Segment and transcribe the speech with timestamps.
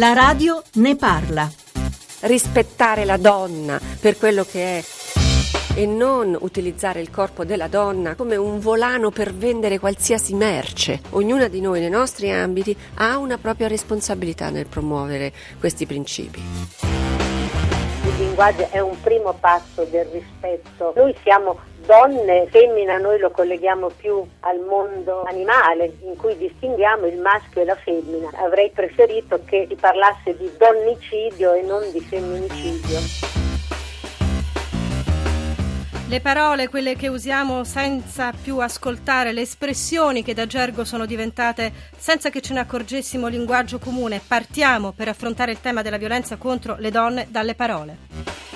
[0.00, 1.46] La radio ne parla.
[2.20, 4.84] Rispettare la donna per quello che è
[5.74, 11.02] e non utilizzare il corpo della donna come un volano per vendere qualsiasi merce.
[11.10, 16.40] Ognuna di noi nei nostri ambiti ha una propria responsabilità nel promuovere questi principi.
[16.80, 20.94] Il linguaggio è un primo passo del rispetto.
[20.96, 21.58] Noi siamo
[21.90, 27.64] donne, femmina noi lo colleghiamo più al mondo animale in cui distinguiamo il maschio e
[27.64, 28.30] la femmina.
[28.36, 32.98] Avrei preferito che si parlasse di donnicidio e non di femminicidio.
[36.08, 41.72] Le parole, quelle che usiamo senza più ascoltare, le espressioni che da gergo sono diventate
[41.96, 44.20] senza che ce ne accorgessimo linguaggio comune.
[44.24, 48.49] Partiamo per affrontare il tema della violenza contro le donne dalle parole.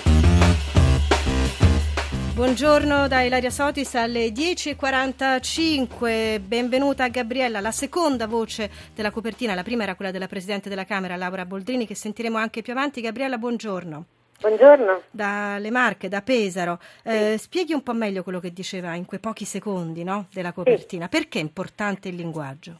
[2.35, 6.41] Buongiorno da Ilaria Sotis alle 10.45.
[6.41, 9.55] Benvenuta a Gabriella, la seconda voce della copertina.
[9.55, 12.99] La prima era quella della Presidente della Camera, Laura Boldrini, che sentiremo anche più avanti.
[12.99, 14.03] Gabriella, buongiorno.
[14.41, 15.03] Buongiorno.
[15.11, 16.79] Dalle Marche, da Pesaro.
[17.05, 21.05] Eh, spieghi un po' meglio quello che diceva in quei pochi secondi no, della copertina.
[21.05, 21.11] Sì.
[21.17, 22.73] Perché è importante il linguaggio?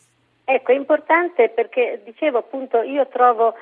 [0.44, 3.54] Ecco, è importante perché, dicevo appunto, io trovo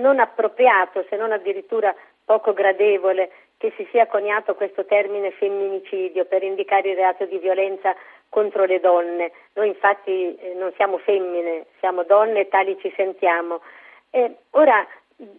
[0.00, 6.42] non appropriato, se non addirittura poco gradevole, che si sia coniato questo termine femminicidio per
[6.42, 7.94] indicare il reato di violenza
[8.28, 9.32] contro le donne.
[9.54, 13.60] Noi infatti eh, non siamo femmine, siamo donne e tali ci sentiamo.
[14.10, 14.86] Eh, ora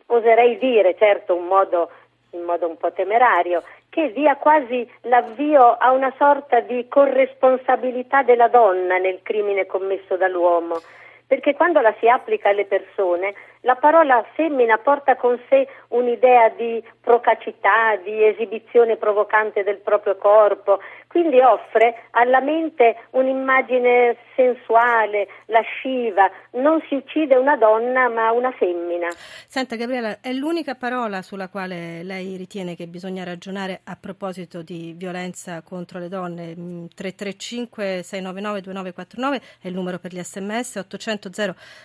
[0.07, 1.91] oserei dire, certo un modo,
[2.31, 8.47] in modo un po' temerario, che dia quasi l'avvio a una sorta di corresponsabilità della
[8.47, 10.79] donna nel crimine commesso dall'uomo
[11.27, 13.33] perché quando la si applica alle persone,
[13.65, 20.79] la parola femmina porta con sé un'idea di procacità, di esibizione provocante del proprio corpo,
[21.07, 29.07] quindi offre alla mente un'immagine sensuale, lasciva, non si uccide una donna ma una femmina.
[29.47, 34.93] Senta Gabriela, è l'unica parola sulla quale lei ritiene che bisogna ragionare a proposito di
[34.95, 36.53] violenza contro le donne?
[36.53, 41.29] 335 699 2949 è il numero per gli sms, 800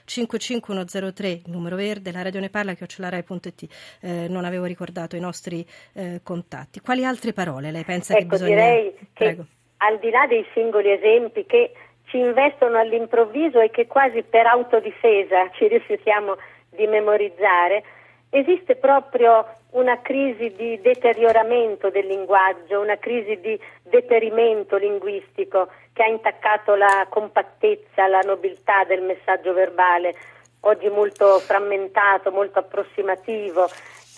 [0.04, 3.98] 55103 il numero verde, la radio ne parla, chiocciolarai.it.
[4.00, 6.80] Eh, non avevo ricordato i nostri eh, contatti.
[6.80, 8.54] Quali altre parole lei pensa ecco, che bisogna...
[8.54, 9.46] direi Prego.
[9.78, 11.72] al di là dei singoli esempi che
[12.06, 16.36] ci investono all'improvviso e che quasi per autodifesa ci rifiutiamo
[16.70, 17.82] di memorizzare,
[18.30, 26.06] esiste proprio una crisi di deterioramento del linguaggio, una crisi di deperimento linguistico che ha
[26.06, 30.14] intaccato la compattezza, la nobiltà del messaggio verbale,
[30.60, 33.68] oggi molto frammentato, molto approssimativo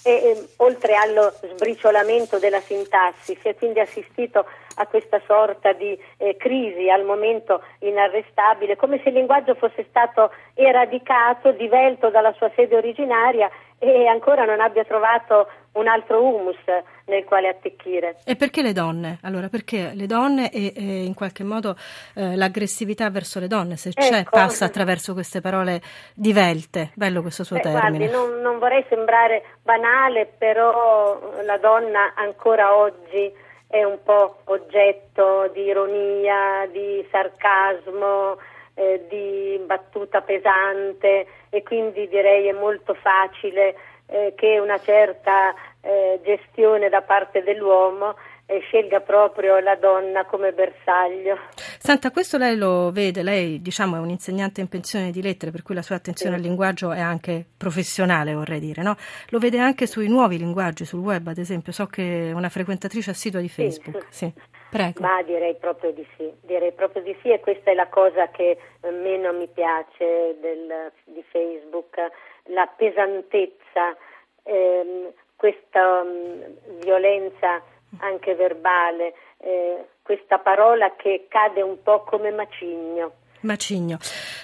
[0.05, 4.45] e, oltre allo sbriciolamento della sintassi si è quindi assistito
[4.77, 10.33] a questa sorta di eh, crisi al momento inarrestabile, come se il linguaggio fosse stato
[10.55, 16.59] eradicato, divelto dalla sua sede originaria e ancora non abbia trovato un altro humus
[17.07, 18.17] nel quale attecchire.
[18.25, 19.19] E perché le donne?
[19.23, 21.77] Allora, perché le donne e, e in qualche modo
[22.15, 24.31] eh, l'aggressività verso le donne, se c'è, ecco.
[24.31, 25.81] passa attraverso queste parole
[26.15, 26.91] divelte.
[26.95, 28.09] Bello questo suo Beh, termine.
[28.09, 33.33] Guardi, non, non vorrei sembrare banale, però la donna ancora oggi
[33.67, 38.37] è un po' oggetto di ironia, di sarcasmo,
[38.75, 43.75] eh, di battuta pesante e quindi direi è molto facile
[44.13, 48.15] eh, che una certa eh, gestione da parte dell'uomo
[48.47, 51.39] eh, scelga proprio la donna come bersaglio.
[51.79, 55.63] Senta, questo lei lo vede, lei diciamo è un insegnante in pensione di lettere, per
[55.63, 56.43] cui la sua attenzione sì.
[56.43, 58.97] al linguaggio è anche professionale, vorrei dire, no?
[59.31, 63.11] Lo vede anche sui nuovi linguaggi, sul web ad esempio, so che è una frequentatrice
[63.11, 64.07] assidua di Facebook.
[64.11, 64.27] Sì.
[64.27, 64.51] sì.
[64.73, 65.03] Prego.
[65.03, 68.57] Ma direi proprio di sì, direi proprio di sì e questa è la cosa che
[68.81, 71.99] meno mi piace del, di Facebook,
[72.47, 73.97] la pesantezza,
[74.43, 77.63] ehm, questa um, violenza
[77.99, 83.13] anche verbale, eh, questa parola che cade un po' come macigno.
[83.43, 83.99] Macigno.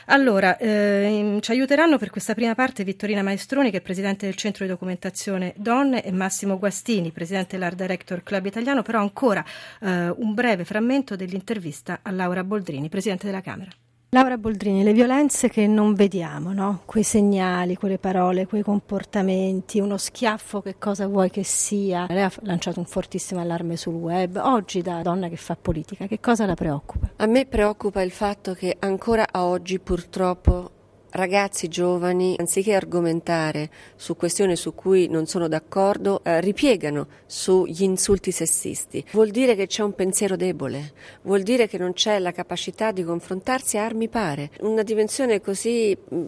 [0.06, 4.64] Allora, eh, ci aiuteranno per questa prima parte Vittorina Maestroni, che è presidente del Centro
[4.64, 9.44] di Documentazione Donne, e Massimo Guastini, presidente dell'Art Director Club Italiano, però ancora
[9.80, 13.70] eh, un breve frammento dell'intervista a Laura Boldrini, presidente della Camera.
[14.12, 16.80] Laura Boldrini, le violenze che non vediamo, no?
[16.86, 22.06] quei segnali, quelle parole, quei comportamenti, uno schiaffo che cosa vuoi che sia.
[22.08, 24.40] Lei ha lanciato un fortissimo allarme sul web.
[24.42, 27.10] Oggi da donna che fa politica, che cosa la preoccupa?
[27.16, 30.70] A me preoccupa il fatto che ancora a oggi purtroppo
[31.10, 38.30] ragazzi giovani, anziché argomentare su questioni su cui non sono d'accordo, eh, ripiegano sugli insulti
[38.30, 39.04] sessisti.
[39.12, 43.04] Vuol dire che c'è un pensiero debole, vuol dire che non c'è la capacità di
[43.04, 44.50] confrontarsi a armi pare.
[44.60, 46.24] Una dimensione così mh,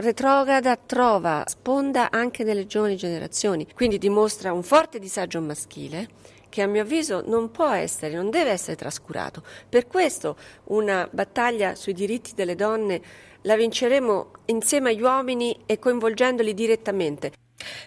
[0.00, 6.08] retrograda trova sponda anche nelle giovani generazioni, quindi dimostra un forte disagio maschile
[6.58, 9.44] che a mio avviso non può essere, non deve essere trascurato.
[9.68, 13.00] Per questo una battaglia sui diritti delle donne
[13.42, 17.30] la vinceremo insieme agli uomini e coinvolgendoli direttamente.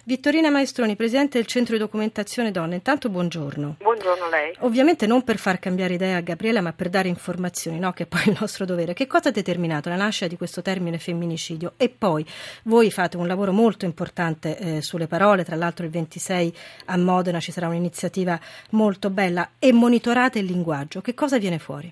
[0.04, 3.78] Vittorina Maestroni, Presidente del Centro di Documentazione Donne, intanto buongiorno.
[3.80, 4.54] Buongiorno a lei.
[4.60, 7.94] Ovviamente non per far cambiare idea a Gabriella, ma per dare informazioni, no?
[7.94, 8.94] che è poi il nostro dovere.
[8.94, 11.74] Che cosa ha determinato la nascita di questo termine femminicidio?
[11.78, 12.26] E poi
[12.64, 17.40] voi fate un lavoro molto importante eh, sulle parole, tra l'altro il 26 a Modena
[17.40, 18.40] ci sarà un'iniziativa
[18.72, 21.02] molto bella e monitorate il linguaggio.
[21.02, 21.92] Che cosa viene fuori?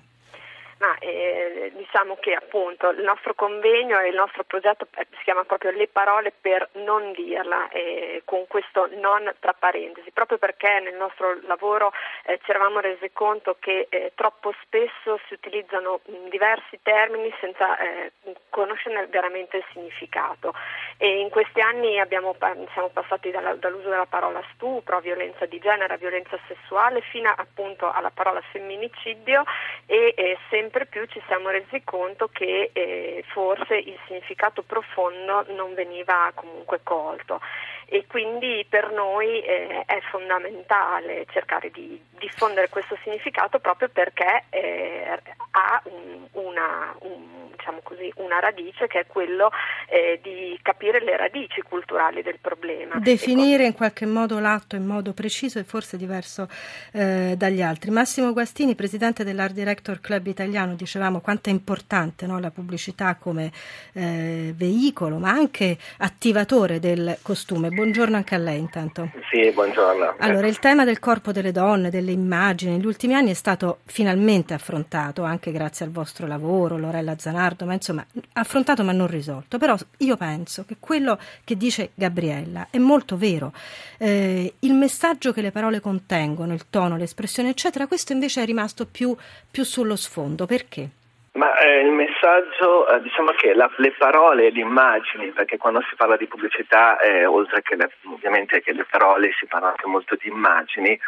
[0.80, 5.44] Ma eh, diciamo che appunto il nostro convegno e il nostro progetto eh, si chiama
[5.44, 10.94] proprio Le parole per non dirla, eh, con questo non tra parentesi, proprio perché nel
[10.94, 11.92] nostro lavoro
[12.24, 18.12] eh, ci eravamo resi conto che eh, troppo spesso si utilizzano diversi termini senza eh,
[18.48, 20.54] conoscerne veramente il significato.
[20.96, 22.34] E in questi anni abbiamo,
[22.72, 28.10] siamo passati dalla, dall'uso della parola stupro, violenza di genere, violenza sessuale, fino appunto alla
[28.10, 29.44] parola femminicidio
[29.86, 35.74] e sempre sempre più ci siamo resi conto che eh, forse il significato profondo non
[35.74, 37.40] veniva comunque colto.
[37.86, 45.20] E quindi per noi eh, è fondamentale cercare di diffondere questo significato proprio perché eh,
[45.52, 49.50] ha un, una, un, diciamo così, una, radice che è quello
[49.88, 52.98] eh, di capire le radici culturali del problema.
[52.98, 56.48] Definire in qualche modo l'atto in modo preciso e forse diverso
[56.92, 57.90] eh, dagli altri.
[57.90, 63.50] Massimo Guastini, presidente dell'Art Director Club Italiano, dicevamo quanto è importante no, la pubblicità come
[63.94, 69.10] eh, veicolo ma anche attivatore del costume buongiorno anche a lei intanto.
[69.30, 70.16] Sì, buongiorno.
[70.18, 74.54] Allora, il tema del corpo delle donne, delle immagini, negli ultimi anni è stato finalmente
[74.54, 78.04] affrontato, anche grazie al vostro lavoro, Lorella Zanardo, ma insomma,
[78.34, 79.58] affrontato ma non risolto.
[79.58, 83.52] Però io penso che quello che dice Gabriella è molto vero.
[83.98, 88.86] Eh, il messaggio che le parole contengono, il tono, l'espressione, eccetera, questo invece è rimasto
[88.86, 89.16] più,
[89.50, 90.46] più sullo sfondo.
[90.46, 90.88] Perché?
[91.32, 95.80] Ma eh, il messaggio, eh, diciamo che la, le parole e le immagini, perché quando
[95.88, 99.86] si parla di pubblicità, eh, oltre che le, ovviamente che le parole, si parla anche
[99.86, 100.98] molto di immagini,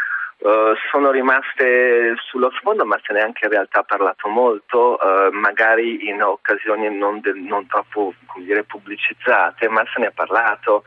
[0.44, 5.30] eh, sono rimaste sullo sfondo, ma se ne è anche in realtà parlato molto, eh,
[5.30, 10.84] magari in occasioni non, de, non troppo dire, pubblicizzate, ma se ne è parlato.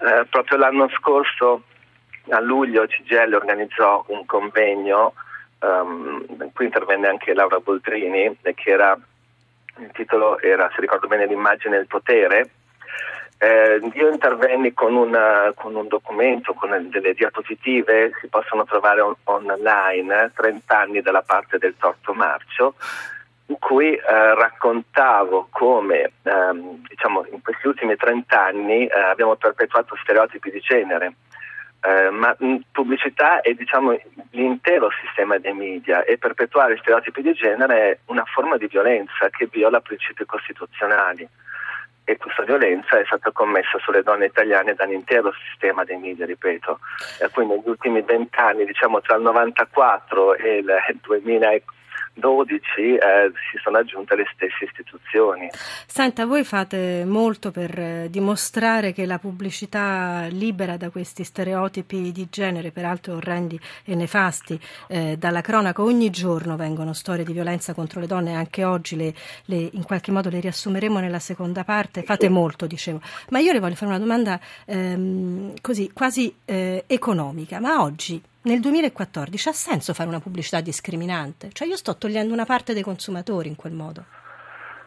[0.00, 1.62] Eh, proprio l'anno scorso,
[2.30, 5.14] a luglio, CGL organizzò un convegno
[5.62, 8.98] um, qui intervenne anche Laura Boltrini, che era,
[9.78, 12.50] il titolo era, se ricordo bene, l'immagine del potere.
[13.42, 19.16] Eh, io intervenni con, una, con, un documento, con delle diapositive, si possono trovare on,
[19.24, 22.74] online, 30 anni dalla parte del torto marcio,
[23.46, 29.96] in cui eh, raccontavo come ehm, diciamo, in questi ultimi 30 anni eh, abbiamo perpetuato
[30.00, 31.14] stereotipi di genere.
[31.84, 33.98] Eh, ma mh, pubblicità è diciamo,
[34.30, 39.48] l'intero sistema dei media e perpetuare stereotipi di genere è una forma di violenza che
[39.50, 41.28] viola principi costituzionali
[42.04, 46.80] e questa violenza è stata commessa sulle donne italiane dall'intero sistema dei media, ripeto.
[47.20, 51.80] E quindi negli ultimi vent'anni, diciamo tra il 94 e il 2004,
[52.14, 52.98] 12 eh,
[53.50, 55.48] si sono aggiunte le stesse istituzioni.
[55.86, 62.28] Senta, voi fate molto per eh, dimostrare che la pubblicità libera da questi stereotipi di
[62.30, 68.00] genere, peraltro orrendi e nefasti, eh, dalla cronaca ogni giorno vengono storie di violenza contro
[68.00, 69.14] le donne, anche oggi le,
[69.46, 72.32] le, in qualche modo le riassumeremo nella seconda parte, fate sì.
[72.32, 73.00] molto, dicevo.
[73.30, 78.60] Ma io le voglio fare una domanda ehm, così quasi eh, economica, ma oggi nel
[78.60, 81.50] 2014 ha senso fare una pubblicità discriminante?
[81.52, 84.04] Cioè io sto togliendo una parte dei consumatori in quel modo.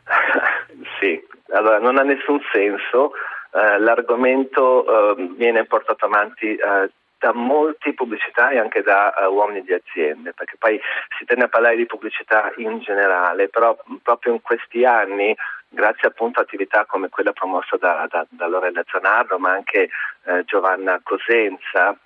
[0.99, 1.21] sì,
[1.53, 3.11] allora non ha nessun senso.
[3.51, 9.73] Uh, l'argomento uh, viene portato avanti uh, da molti pubblicitari e anche da uomini di
[9.73, 10.79] aziende, perché poi
[11.17, 15.33] si tende a parlare di pubblicità in generale, però proprio in questi anni
[15.69, 19.89] grazie appunto a attività come quella promossa da, da, da Lorella Zanardo, ma anche
[20.25, 21.97] eh, Giovanna Cosenza,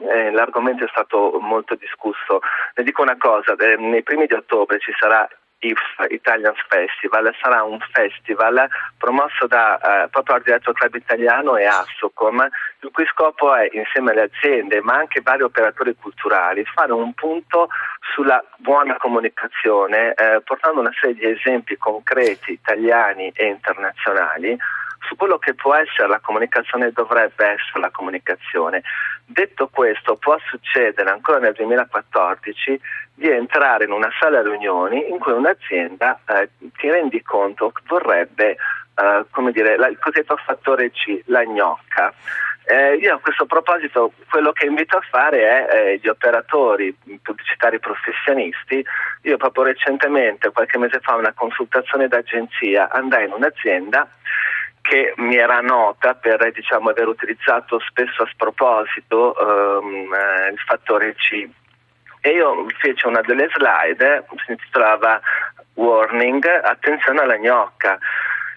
[0.00, 2.40] eh, l'argomento è stato molto discusso.
[2.74, 5.28] Le dico una cosa, eh, nei primi di ottobre ci sarà
[5.60, 12.46] IF, Italian Festival, sarà un festival promosso da eh, proprio Director Club Italiano e Assocom,
[12.80, 17.68] il cui scopo è, insieme alle aziende, ma anche vari operatori culturali, fare un punto
[18.14, 24.56] sulla buona comunicazione, eh, portando una serie di esempi concreti italiani e internazionali
[25.06, 28.82] su quello che può essere la comunicazione e dovrebbe essere la comunicazione.
[29.24, 32.80] Detto questo, può succedere ancora nel 2014
[33.14, 38.56] di entrare in una sala riunioni in cui un'azienda eh, ti rendi conto che vorrebbe,
[38.94, 42.12] eh, come dire, la, il cosiddetto fattore C, la gnocca.
[42.66, 47.78] Eh, io a questo proposito quello che invito a fare è eh, gli operatori pubblicitari
[47.78, 48.82] professionisti.
[49.22, 54.08] Io proprio recentemente, qualche mese fa, una consultazione d'agenzia, andai in un'azienda
[54.84, 61.14] che mi era nota per diciamo, aver utilizzato spesso a sproposito um, eh, il fattore
[61.14, 61.48] C.
[62.20, 65.18] E io feci una delle slide, si intitolava
[65.72, 67.98] Warning, attenzione alla gnocca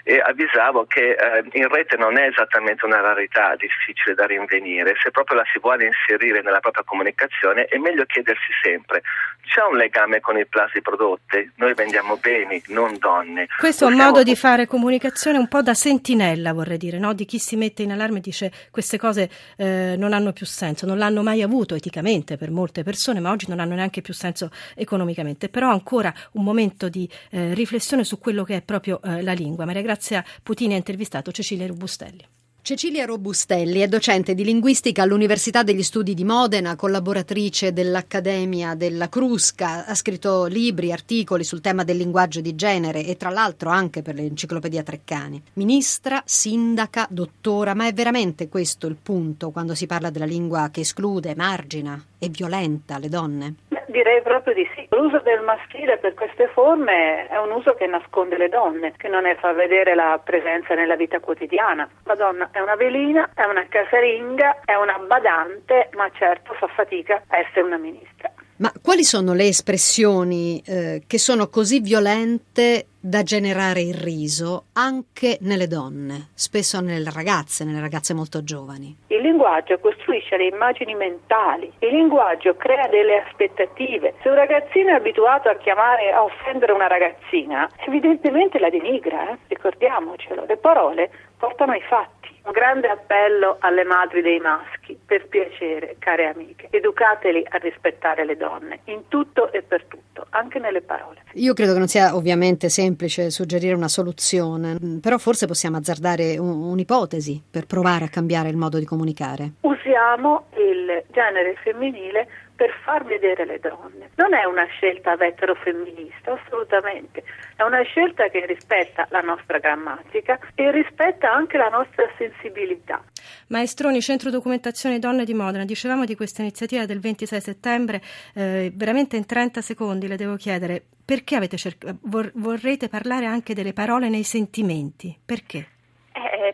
[0.07, 5.11] e avvisavo che eh, in rete non è esattamente una rarità difficile da rinvenire, se
[5.11, 9.03] proprio la si vuole inserire nella propria comunicazione è meglio chiedersi sempre
[9.47, 13.47] c'è un legame con il plasma prodotti, noi vendiamo beni, non donne.
[13.57, 17.13] Questo è un modo di fare comunicazione un po' da sentinella, vorrei dire, no?
[17.13, 20.85] di chi si mette in allarme e dice queste cose eh, non hanno più senso,
[20.85, 24.51] non l'hanno mai avuto eticamente per molte persone, ma oggi non hanno neanche più senso
[24.75, 25.49] economicamente.
[25.49, 29.65] Però ancora un momento di eh, riflessione su quello che è proprio eh, la lingua.
[29.65, 29.96] Maria Grazia
[30.43, 32.25] Putini ha intervistato Cecilia Rubustelli.
[32.67, 39.85] Cecilia Robustelli è docente di linguistica all'Università degli Studi di Modena, collaboratrice dell'Accademia della Crusca,
[39.85, 44.15] ha scritto libri, articoli sul tema del linguaggio di genere e tra l'altro anche per
[44.15, 45.41] l'Enciclopedia Treccani.
[45.53, 50.81] Ministra, sindaca, dottora, ma è veramente questo il punto quando si parla della lingua che
[50.81, 53.55] esclude, margina e violenta le donne?
[53.97, 54.85] Direi proprio di sì.
[54.91, 59.25] L'uso del maschile per queste forme è un uso che nasconde le donne, che non
[59.25, 61.89] è far vedere la presenza nella vita quotidiana.
[62.03, 67.23] La donna è una velina, è una casalinga, è una badante, ma certo fa fatica
[67.27, 68.31] a essere una ministra.
[68.57, 75.37] Ma quali sono le espressioni eh, che sono così violente da generare il riso anche
[75.39, 78.97] nelle donne, spesso nelle ragazze, nelle ragazze molto giovani?
[79.07, 84.15] Il linguaggio costruisce le immagini mentali, il linguaggio crea delle aspettative.
[84.21, 89.37] Se un ragazzino è abituato a chiamare, a offendere una ragazzina, evidentemente la denigra, eh?
[89.47, 90.43] ricordiamocelo.
[90.45, 92.27] Le parole portano ai fatti.
[92.47, 98.37] Un grande appello alle madri dei maschi, per piacere, care amiche, educateli a rispettare le
[98.37, 101.23] donne, in tutto e per tutto, anche nelle parole.
[101.33, 106.69] Io credo che non sia ovviamente semplice suggerire una soluzione, però forse possiamo azzardare un,
[106.69, 109.53] un'ipotesi per provare a cambiare il modo di comunicare.
[109.61, 112.27] Usiamo il genere femminile
[112.57, 114.09] per far vedere le donne.
[114.15, 117.23] Non è una scelta vetero-femminista, assolutamente,
[117.55, 123.01] è una scelta che rispetta la nostra grammatica e rispetta anche la nostra sensibilità.
[123.49, 128.01] Maestroni, Centro Documentazione Donne di Modena, dicevamo di questa iniziativa del 26 settembre,
[128.33, 133.71] eh, veramente in 30 secondi le devo chiedere perché cerc- vor- vorrete parlare anche delle
[133.71, 135.15] parole nei sentimenti?
[135.23, 135.75] Perché?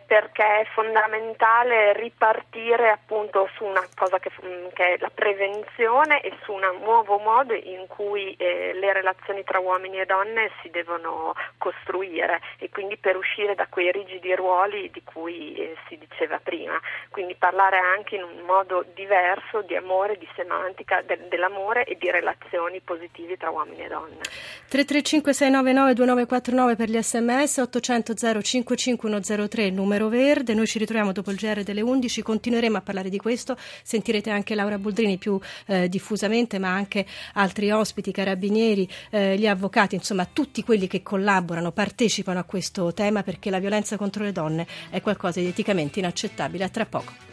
[0.06, 4.30] Perché è fondamentale ripartire appunto su una cosa che,
[4.74, 9.60] che, è la prevenzione e su un nuovo modo in cui eh, le relazioni tra
[9.60, 15.04] uomini e donne si devono costruire e quindi per uscire da quei rigidi ruoli di
[15.04, 16.80] cui eh, si diceva prima.
[17.10, 22.12] Quindi parlare anche in un modo diverso di amore, di semantica de- dell'amore e di
[22.12, 24.22] relazioni positive tra uomini e donne.
[24.68, 30.54] 335 699 2949 per gli sms 800 055 3 il numero verde.
[30.54, 33.58] Noi ci ritroviamo dopo il GR delle 11, continueremo a parlare di questo.
[33.84, 39.96] Sentirete anche Laura Boldrini più eh, diffusamente, ma anche altri ospiti, carabinieri, eh, gli avvocati,
[39.96, 44.68] insomma tutti quelli che collaborano, partecipano a questo tema perché la violenza contro le donne
[44.90, 46.64] è qualcosa di eticamente inaccettabile.
[46.64, 47.33] A tra poco.